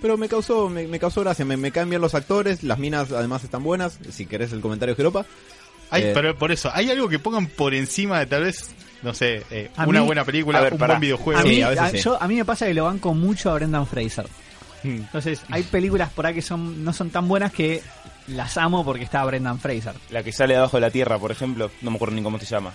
[0.00, 3.10] Pero me causó, me, me causó gracia, me, me caen bien los actores, las minas
[3.10, 5.26] además están buenas, si querés el comentario de Jeropa.
[5.90, 8.70] Hay, Eh, pero por eso, ¿hay algo que pongan por encima de tal vez,
[9.02, 10.94] no sé, eh, una mí- buena película, A ver, un pará.
[10.94, 11.40] buen videojuego?
[11.40, 11.98] A Sí, mí, a veces a, sí.
[11.98, 14.26] yo- a mí me pasa que lo banco mucho a Brendan Fraser.
[14.84, 14.88] Mm.
[14.88, 17.82] Entonces, hay películas por ahí que son no son tan buenas que
[18.28, 19.94] las amo porque está Brendan Fraser.
[20.10, 22.38] La que sale de abajo de la tierra, por ejemplo, no me acuerdo ni cómo
[22.38, 22.70] se llama.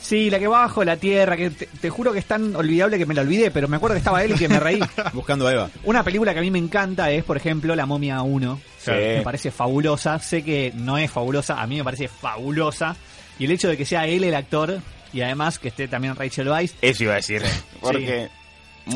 [0.00, 2.98] Sí, la que va bajo la tierra, que te, te juro que es tan olvidable
[2.98, 4.80] que me la olvidé, pero me acuerdo que estaba él y que me reí.
[5.12, 5.70] Buscando a Eva.
[5.84, 8.60] Una película que a mí me encanta es, por ejemplo, La momia 1.
[8.78, 8.90] Sí.
[8.90, 10.18] Me parece fabulosa.
[10.18, 12.96] Sé que no es fabulosa, a mí me parece fabulosa.
[13.38, 14.78] Y el hecho de que sea él el actor
[15.12, 16.74] y además que esté también Rachel Weisz.
[16.80, 17.42] Eso iba a decir.
[17.80, 18.28] Porque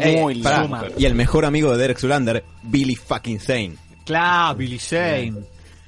[0.00, 0.86] Eh, muy lindo.
[0.96, 3.74] y el mejor amigo de Derek Zulander, Billy fucking Zane.
[4.04, 5.34] Claro, Billy Zane.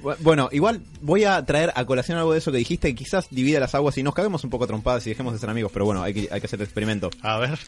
[0.05, 3.27] Bu- Bueno, igual voy a traer a colación algo de eso que dijiste, que quizás
[3.31, 5.85] divida las aguas y nos caguemos un poco trompadas y dejemos de ser amigos, pero
[5.87, 7.11] bueno, hay que, hay que hacer el experimento.
[7.23, 7.59] A ver.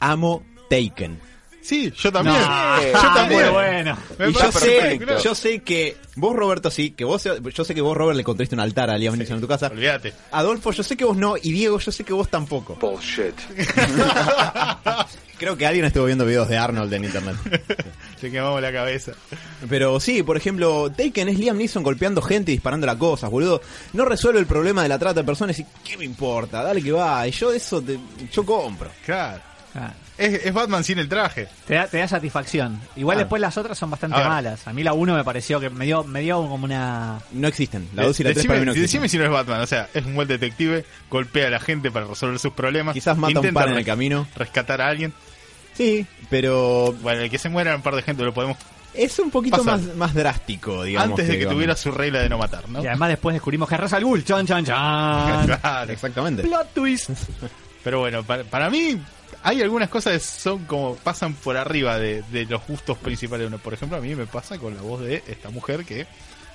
[0.00, 1.18] Amo Taken.
[1.62, 2.36] Sí, yo también.
[2.36, 2.42] No.
[2.42, 2.48] yo
[2.94, 3.52] Ah, también.
[3.52, 3.96] bueno.
[4.18, 5.18] Me Y yo sé, perfecto.
[5.22, 7.22] yo sé que vos, Roberto, sí, que vos,
[7.54, 9.68] yo sé que vos, Robert, le construiste un altar a Liam Neeson en tu casa.
[9.68, 10.12] Olvídate.
[10.32, 12.74] Adolfo, yo sé que vos no, y Diego, yo sé que vos tampoco.
[12.80, 13.34] Bullshit.
[15.38, 17.36] Creo que alguien estuvo viendo videos de Arnold en internet.
[18.20, 19.12] Te quemamos la cabeza.
[19.68, 23.60] Pero sí, por ejemplo, Taken es Liam Neeson golpeando gente y disparando las cosas, boludo.
[23.92, 26.62] No resuelve el problema de la trata de personas y ¿qué me importa?
[26.62, 27.26] Dale que va.
[27.26, 27.98] Y yo eso, te-
[28.32, 28.90] yo compro.
[29.04, 29.40] Claro.
[29.74, 31.48] Ah, Es, es Batman sin el traje.
[31.66, 32.78] te, da, te da satisfacción.
[32.96, 33.20] Igual Ah.
[33.20, 34.66] después las otras son bastante A malas.
[34.68, 37.18] A mí la 1 me pareció que me dio, me dio como una...
[37.32, 37.88] No existen.
[37.94, 39.00] La 2 y la 3 decime, para mí no existen.
[39.02, 39.60] decime si no es Batman.
[39.62, 42.92] O sea, es un buen detective, golpea a la gente para resolver sus problemas.
[42.94, 44.26] Quizás mata un par en el camino.
[44.36, 45.12] Rescatar a alguien.
[45.74, 48.58] Sí, pero Bueno, el que se muera un par de gente lo podemos.
[48.92, 49.78] es un poquito Pasa.
[49.78, 51.10] más, más drástico, digamos.
[51.18, 51.54] antes de que Batman.
[51.56, 52.84] tuviera su regla de no matar, ¿no?
[52.84, 54.22] Y además después descubrimos que es Ra's al Ghul.
[54.22, 55.46] Chan, chan, chan.
[55.62, 55.90] Claro.
[55.92, 56.42] Exactamente.
[56.42, 57.08] Plot twist.
[57.82, 59.00] Pero bueno, para, para mí
[59.42, 63.46] hay algunas cosas que son como pasan por arriba de, de los gustos principales de
[63.48, 63.58] uno.
[63.58, 66.06] Por ejemplo, a mí me pasa con la voz de esta mujer que,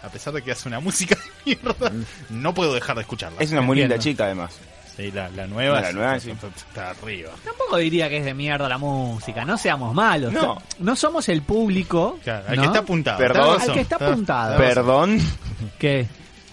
[0.04, 1.92] a pesar de que hace una música de mierda,
[2.30, 3.42] no puedo dejar de escucharla.
[3.42, 4.58] Es una muy linda chica, además.
[4.96, 6.38] Sí, la, la nueva, La nueva, está, sí.
[6.56, 7.30] está arriba.
[7.46, 9.46] Tampoco diría que es de mierda la música.
[9.46, 10.34] No seamos malos.
[10.34, 10.58] No.
[10.80, 12.18] No somos el público.
[12.24, 12.62] Claro, ¿no?
[12.62, 13.18] que estar apuntado.
[13.20, 13.62] Perdón.
[13.62, 14.58] Al que está apuntado.
[14.58, 15.20] Perdón.
[15.78, 16.08] ¿Qué?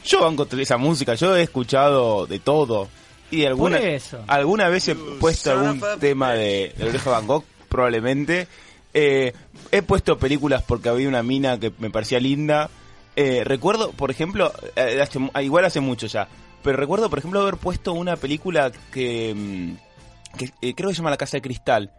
[0.05, 2.91] Yo banco esa música, yo he escuchado de todo.
[3.35, 3.81] Y alguna,
[4.27, 8.47] alguna vez he puesto algún tema de, de Oreja Van Gogh, probablemente.
[8.93, 9.33] Eh,
[9.73, 12.71] he puesto películas porque había una mina que me parecía linda.
[13.17, 16.29] Eh, recuerdo, por ejemplo, eh, hace ah, igual hace mucho ya,
[16.63, 20.99] pero recuerdo, por ejemplo, haber puesto una película que, mm, que eh, creo que se
[20.99, 21.93] llama La Casa de Cristal.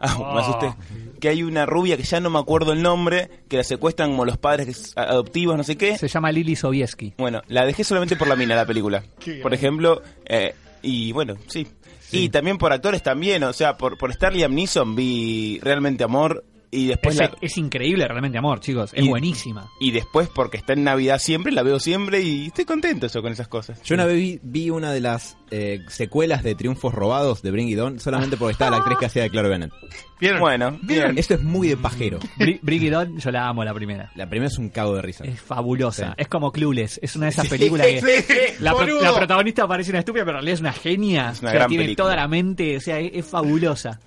[0.00, 0.74] Ah, me asusté.
[1.20, 4.24] Que hay una rubia que ya no me acuerdo el nombre, que la secuestran como
[4.24, 5.96] los padres que adoptivos, no sé qué.
[5.96, 7.14] Se llama Lily Sobieski.
[7.16, 9.02] Bueno, la dejé solamente por la mina, la película.
[9.42, 11.66] Por ejemplo, eh, y bueno, sí.
[12.12, 16.44] Y también por actores también, o sea, por, por estar Liam Neeson vi realmente amor
[16.76, 18.92] y después Es, la- es increíble realmente, amor, chicos.
[18.94, 19.70] Es Y- buenísima.
[19.80, 23.32] y después porque está en Navidad siempre, la veo siempre y estoy contento yo con
[23.32, 23.82] esas cosas.
[23.82, 27.68] Yo una vez vi, vi una de las eh, secuelas de Triunfos Robados de Bring
[27.68, 29.70] It On solamente porque estaba la actriz que hacía de Claro Bennett.
[30.18, 30.40] ¿Vieron?
[30.40, 31.18] Bueno, bien.
[31.18, 32.18] Esto es muy de pajero.
[32.38, 34.10] Bri- Bring It On, yo la amo la primera.
[34.14, 35.24] La primera es un cago de risa.
[35.24, 36.08] Es fabulosa.
[36.08, 36.14] Sí.
[36.18, 36.98] Es como Clueless.
[37.02, 39.02] Es una de esas películas que la, pro- boludo.
[39.02, 41.30] la protagonista parece una estúpida, pero en realidad es una genia.
[41.30, 42.04] Es una O sea, gran tiene película.
[42.04, 42.76] toda la mente.
[42.76, 44.00] O sea, es, es fabulosa.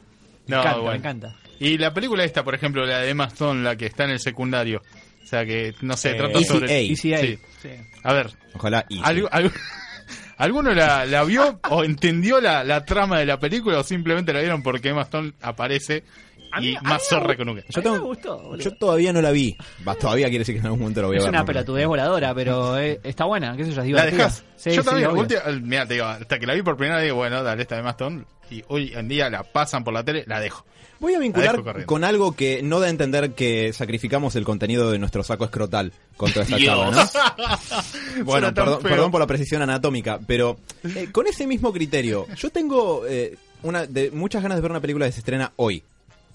[0.48, 0.92] Me No, encanta, bueno.
[0.92, 1.36] me encanta.
[1.60, 4.20] Y la película esta, por ejemplo, la de Emma Stone, la que está en el
[4.20, 4.82] secundario.
[5.24, 6.74] O sea que, no sé, Eh, trata sobre...
[6.74, 6.80] A.
[6.80, 7.18] ECA.
[7.22, 7.40] Sí.
[7.62, 7.70] Sí.
[8.04, 9.54] A ver, Ojalá ¿algu- algu-
[10.38, 14.40] ¿alguno la, la vio o entendió la, la trama de la película o simplemente la
[14.40, 16.04] vieron porque Emma Stone aparece
[16.52, 17.62] A mí- y a más mí zorra me- que nunca?
[17.62, 18.58] Yo A mí tengo- me gustó, boludo.
[18.64, 19.56] Yo todavía no la vi.
[19.88, 21.30] Va, todavía quiere decir que en algún momento la voy a Es ver.
[21.32, 21.46] una ¿no?
[21.46, 24.44] pelotudez voladora, pero eh, está buena, qué sé yo, es ¿La dejás?
[24.56, 27.06] Sí, Yo sí, también, última- mira, te digo, hasta que la vi por primera vez,
[27.06, 30.04] digo, bueno, dale, esta de Emma Stone, y hoy en día la pasan por la
[30.04, 30.66] tele, la dejo.
[31.00, 34.92] Voy a La vincular con algo que no da a entender que sacrificamos el contenido
[34.92, 37.00] de nuestro saco escrotal con toda esta charla, ¿no?
[38.26, 43.38] Bueno, perdón por la precisión anatómica, pero eh, con ese mismo criterio, yo tengo eh,
[43.64, 45.82] una de, muchas ganas de ver una película que se estrena hoy,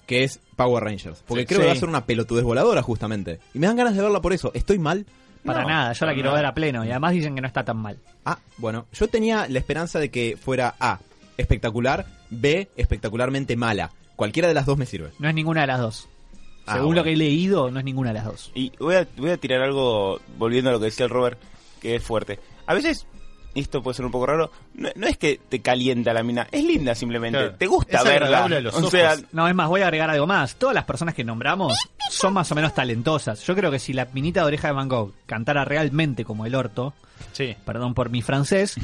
[0.05, 1.47] que es Power Rangers, porque Sí.
[1.47, 3.39] creo que va a ser una pelotudez voladora justamente.
[3.53, 4.51] Y me dan ganas de verla por eso.
[4.53, 5.05] ¿Estoy mal?
[5.43, 6.41] Para No, nada, yo la quiero nada.
[6.41, 6.83] ver a pleno.
[6.85, 7.97] Y además dicen que no está tan mal.
[8.25, 10.99] Ah, bueno, yo tenía la esperanza de que fuera A,
[11.37, 13.91] espectacular, B, espectacularmente mala.
[14.15, 15.11] Cualquiera de las dos me sirve.
[15.19, 16.07] No es ninguna de las dos.
[16.65, 17.01] Ah, Según bueno.
[17.01, 18.51] lo que he leído, no es ninguna de las dos.
[18.55, 21.37] Y voy a, voy a tirar algo, volviendo a lo que decía el Robert,
[21.79, 22.39] que es fuerte.
[22.65, 23.05] A veces,
[23.55, 26.63] esto puede ser un poco raro, no, no es que te calienta la mina, es
[26.63, 27.39] linda simplemente.
[27.39, 27.55] Claro.
[27.57, 28.47] Te gusta Es verla.
[28.61, 29.15] los O sea.
[29.31, 30.55] No, es más, voy a agregar algo más.
[30.55, 31.73] Todas las personas que nombramos
[32.11, 33.41] son más o menos talentosas.
[33.45, 36.53] Yo creo que si la minita de oreja de Van Gogh cantara realmente como el
[36.55, 36.93] orto,
[37.31, 37.55] Sí.
[37.65, 38.75] perdón por mi francés,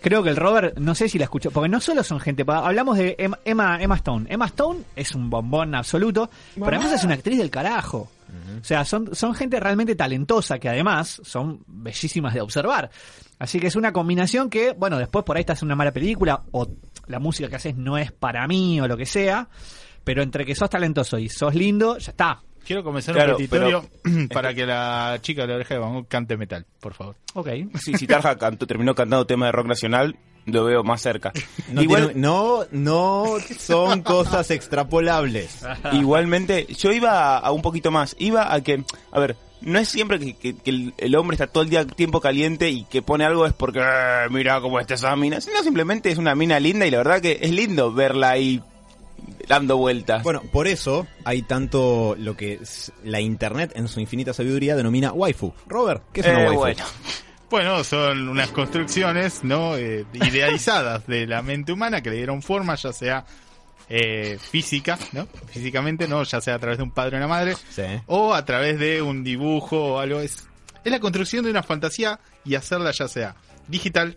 [0.00, 2.96] creo que el Robert, no sé si la escuchó, porque no solo son gente, hablamos
[2.96, 4.26] de Emma, Emma, Emma Stone.
[4.28, 8.08] Emma Stone es un bombón absoluto, pero además es una actriz del carajo.
[8.62, 12.90] O sea, son, son gente realmente talentosa que además son bellísimas de observar.
[13.40, 16.44] Así que es una combinación que, bueno, después por ahí estás en una mala película
[16.52, 16.68] o
[17.08, 19.48] la música que haces no es para mí o lo que sea,
[20.04, 22.40] pero entre que sos talentoso y sos lindo, ya está.
[22.64, 23.84] Quiero comenzar Claro, un petitorio
[24.32, 27.16] para que la chica de la oreja de Van Gogh cante metal, por favor.
[27.34, 27.48] Ok.
[27.80, 30.16] Sí, si Tarja cantó, terminó cantando tema de rock nacional,
[30.46, 31.32] lo veo más cerca.
[31.72, 33.24] No, Igual, tiene- no, no
[33.58, 35.60] son cosas extrapolables.
[35.92, 38.16] Igualmente, yo iba a, a un poquito más.
[38.18, 41.46] Iba a que, a ver, no es siempre que, que- que el, el hombre está
[41.46, 44.94] todo el día tiempo caliente y que pone algo es porque, "Eh, mira cómo está
[44.94, 45.40] esa mina.
[45.40, 48.60] Sino simplemente es una mina linda y la verdad que es lindo verla ahí
[49.48, 50.22] dando vueltas.
[50.24, 55.12] Bueno, por eso hay tanto lo que es la internet en su infinita sabiduría denomina
[55.12, 55.52] waifu.
[55.68, 56.58] Robert, ¿qué es una Eh, waifu?
[56.60, 56.84] bueno.
[57.52, 62.76] Bueno, son unas construcciones no Eh, idealizadas de la mente humana que le dieron forma,
[62.76, 63.26] ya sea
[63.90, 65.26] eh, física, ¿no?
[65.48, 66.22] Físicamente, ¿no?
[66.22, 67.82] Ya sea a través de un padre o una madre, Sí.
[68.06, 70.20] o a través de un dibujo o algo.
[70.20, 70.48] Es,
[70.82, 73.36] es la construcción de una fantasía y hacerla ya sea
[73.68, 74.16] digital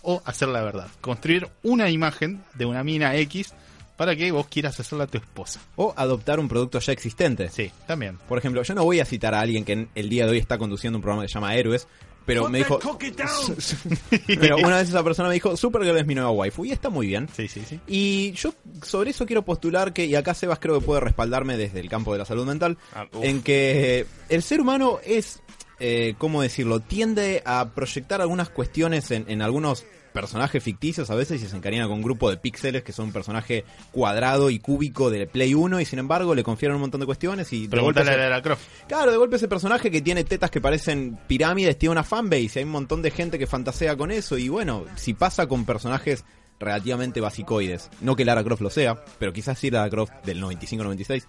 [0.00, 0.88] o hacerla verdad.
[1.02, 3.52] Construir una imagen de una mina X
[3.98, 5.60] para que vos quieras hacerla tu esposa.
[5.76, 7.50] O adoptar un producto ya existente.
[7.50, 8.16] Sí, también.
[8.26, 10.56] Por ejemplo, yo no voy a citar a alguien que el día de hoy está
[10.56, 11.86] conduciendo un programa que se llama Héroes,
[12.34, 12.78] pero me dijo...
[14.40, 17.06] pero una vez esa persona me dijo, Supergirl es mi nueva waifu, y está muy
[17.08, 17.28] bien.
[17.34, 17.80] Sí, sí, sí.
[17.86, 21.80] Y yo sobre eso quiero postular que, y acá Sebas creo que puede respaldarme desde
[21.80, 25.40] el campo de la salud mental, Ah, en que el ser humano es,
[25.80, 26.80] eh, ¿cómo decirlo?
[26.80, 31.86] Tiende a proyectar algunas cuestiones en, en algunos personajes ficticios a veces y se encariña
[31.86, 35.80] con un grupo de píxeles que son un personaje cuadrado y cúbico de Play 1
[35.80, 38.42] y sin embargo le confieren un montón de cuestiones y de golpe Preguntale a Lara
[38.42, 38.62] Croft.
[38.86, 42.58] Claro, de golpe ese personaje que tiene tetas que parecen pirámides tiene una fanbase y
[42.58, 46.24] hay un montón de gente que fantasea con eso y bueno, si pasa con personajes
[46.58, 51.24] relativamente basicoides, no que Lara Croft lo sea, pero quizás sí Lara Croft del 95-96,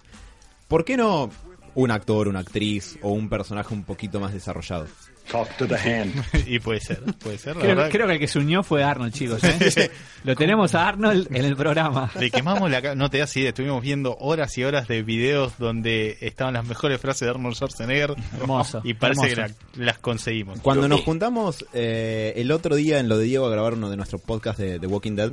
[0.67, 1.29] ¿por qué no
[1.75, 4.87] un actor, una actriz o un personaje un poquito más desarrollado?
[5.31, 6.13] Talk to the hand.
[6.47, 7.55] y puede ser, puede ser.
[7.55, 9.41] La Creo, verdad, creo que el que se unió fue Arnold, chicos.
[9.43, 9.89] ¿eh?
[10.23, 12.11] Lo tenemos a Arnold en el programa.
[12.19, 15.57] Le quemamos la ca- no te das idea, estuvimos viendo horas y horas de videos
[15.57, 19.53] donde estaban las mejores frases de Arnold Schwarzenegger Hermoso, y parece hermoso.
[19.73, 20.59] que la- las conseguimos.
[20.59, 23.97] Cuando nos juntamos eh, el otro día en lo de Diego a grabar uno de
[23.97, 25.31] nuestros podcasts de The Walking Dead,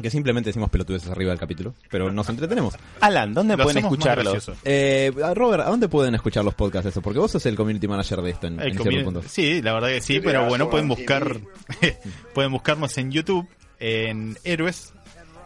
[0.00, 2.74] que simplemente decimos pelotudeces arriba del capítulo, pero nos entretenemos.
[3.00, 4.32] Alan, ¿dónde Lo pueden hacemos más escucharlos?
[4.34, 4.60] gracioso.
[4.64, 7.02] Eh, Robert, ¿a dónde pueden escuchar los podcasts de eso?
[7.02, 9.22] Porque vos sos el community manager de esto en, El en comi- cierto punto.
[9.28, 11.38] Sí, la verdad que sí, pero bueno, pueden buscar
[12.34, 13.46] pueden buscarnos en YouTube,
[13.78, 14.92] en Héroes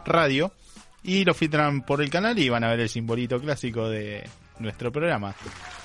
[0.05, 0.53] Radio
[1.03, 4.25] y lo filtran por el canal y van a ver el simbolito clásico de
[4.59, 5.35] nuestro programa.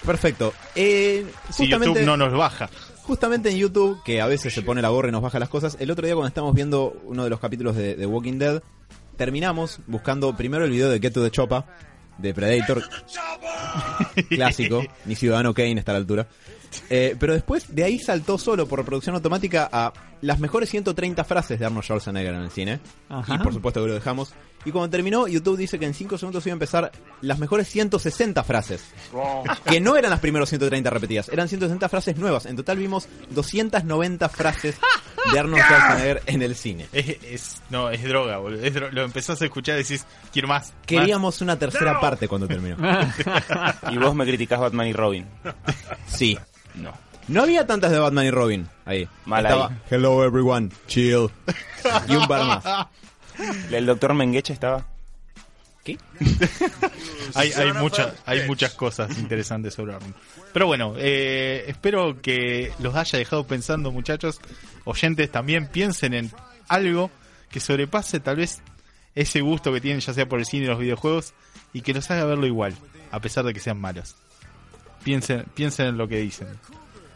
[0.05, 0.53] Perfecto.
[0.75, 2.69] Eh, Si justamente, YouTube no nos baja.
[3.09, 5.77] Justamente en YouTube, que a veces se pone la gorra y nos baja las cosas,
[5.79, 8.61] el otro día cuando estábamos viendo uno de los capítulos de, de Walking Dead,
[9.17, 11.65] terminamos buscando primero el video de Get to the Chopa,
[12.19, 12.83] de Predator,
[14.29, 16.27] clásico, ni Ciudadano Kane está a la altura.
[16.89, 21.59] Eh, pero después de ahí saltó solo por reproducción automática a las mejores 130 frases
[21.59, 22.79] de Arnold Schwarzenegger en el cine.
[23.09, 23.35] Ajá.
[23.35, 24.33] Y por supuesto que lo dejamos.
[24.65, 28.43] Y cuando terminó, YouTube dice que en 5 segundos iba a empezar las mejores 160
[28.43, 28.83] frases.
[29.65, 32.45] Que no eran las primeros 130 repetidas, eran 160 frases nuevas.
[32.45, 34.75] En total vimos 290 frases
[35.31, 36.87] de Arnold Schwarzenegger en el cine.
[36.91, 38.61] Es, es- no, es droga, boludo.
[38.61, 40.71] Es dro- lo empezás a escuchar y decís, quiero más.
[40.71, 40.73] más.
[40.85, 42.75] Queríamos una tercera parte cuando terminó.
[43.91, 45.25] Y vos me criticás Batman y Robin.
[46.07, 46.37] Sí.
[46.75, 46.93] No.
[47.27, 49.07] No había tantas de Batman y Robin ahí.
[49.25, 49.75] Mal Estaba ahí.
[49.89, 51.29] Hello everyone, chill.
[52.07, 52.87] Y un par más.
[53.71, 54.85] El doctor Mengeche estaba.
[57.35, 60.13] hay, hay, muchas, hay muchas cosas interesantes sobre Arnold.
[60.53, 64.39] Pero bueno, eh, espero que los haya dejado pensando, muchachos.
[64.85, 66.31] Oyentes, también piensen en
[66.67, 67.11] algo
[67.49, 68.61] que sobrepase tal vez
[69.15, 71.33] ese gusto que tienen, ya sea por el cine y los videojuegos,
[71.73, 72.75] y que los haga verlo igual,
[73.11, 74.15] a pesar de que sean malos.
[75.03, 76.47] Piensen, piensen en lo que dicen.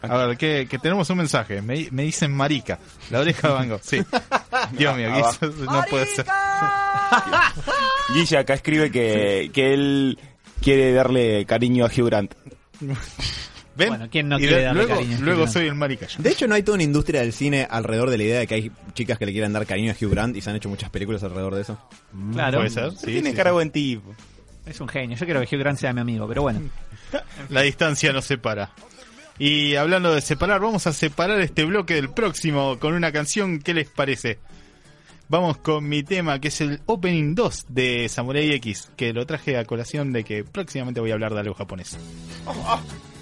[0.02, 1.62] A ver, que, que tenemos un mensaje.
[1.62, 2.78] Me, me dicen marica.
[3.10, 3.80] La oreja de Van Gogh.
[3.82, 4.02] Sí.
[4.72, 6.26] Dios mío, eso no puede ser.
[8.14, 10.18] Guille acá escribe que, que él
[10.60, 12.34] quiere darle cariño a Hugh Grant.
[13.76, 13.88] ¿Ven?
[13.88, 16.06] Bueno, ¿quién no Y quiere de- darle luego, cariño luego soy el marica.
[16.06, 16.22] yo.
[16.22, 18.54] De hecho, no hay toda una industria del cine alrededor de la idea de que
[18.54, 20.90] hay chicas que le quieran dar cariño a Hugh Grant y se han hecho muchas
[20.90, 21.78] películas alrededor de eso.
[22.32, 22.58] Claro.
[22.58, 23.54] Puede ser, sí, Tiene sí, cara sí.
[23.54, 24.14] buen tipo.
[24.66, 25.16] Es un genio.
[25.16, 26.60] Yo quiero que Hugh Grant sea mi amigo, pero bueno.
[27.50, 28.70] La distancia nos separa.
[29.38, 33.58] Y hablando de separar, vamos a separar este bloque del próximo con una canción.
[33.58, 34.38] ¿Qué les parece?
[35.28, 39.56] vamos con mi tema, que es el Opening 2 de Samurai X, que lo traje
[39.56, 41.98] a colación de que próximamente voy a hablar de algo japonés.
[42.46, 43.13] Oh, oh.